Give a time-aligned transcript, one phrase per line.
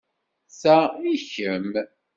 [0.59, 0.77] Ta
[1.11, 1.69] i kemm.